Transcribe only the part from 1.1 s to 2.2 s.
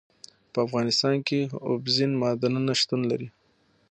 کې اوبزین